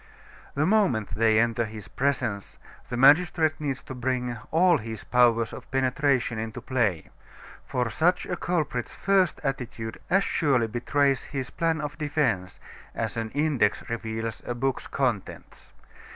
The 0.55 0.65
moment 0.65 1.09
they 1.09 1.39
enter 1.39 1.63
his 1.63 1.87
presence, 1.87 2.57
the 2.89 2.97
magistrate 2.97 3.61
needs 3.61 3.83
to 3.83 3.93
bring 3.93 4.35
all 4.49 4.79
his 4.79 5.03
powers 5.03 5.53
of 5.53 5.69
penetration 5.69 6.39
into 6.39 6.59
play; 6.59 7.11
for 7.67 7.87
such 7.91 8.25
a 8.25 8.35
culprit's 8.35 8.95
first 8.95 9.39
attitude 9.43 9.99
as 10.09 10.23
surely 10.23 10.65
betrays 10.65 11.25
his 11.25 11.51
plan 11.51 11.79
of 11.79 11.99
defense 11.99 12.59
as 12.95 13.15
an 13.15 13.29
index 13.35 13.87
reveals 13.91 14.41
a 14.47 14.55
book's 14.55 14.87
contents. 14.87 15.71